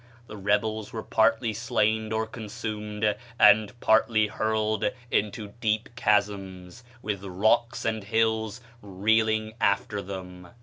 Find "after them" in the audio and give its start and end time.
9.61-10.47